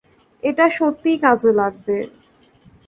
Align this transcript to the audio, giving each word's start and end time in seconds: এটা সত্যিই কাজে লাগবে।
এটা 0.43 0.65
সত্যিই 0.77 1.17
কাজে 1.23 1.51
লাগবে। 1.51 1.97